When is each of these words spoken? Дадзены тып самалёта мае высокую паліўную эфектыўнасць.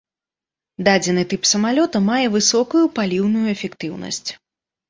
Дадзены 0.87 1.23
тып 1.33 1.41
самалёта 1.51 1.97
мае 2.09 2.23
высокую 2.37 2.83
паліўную 2.97 3.45
эфектыўнасць. 3.55 4.29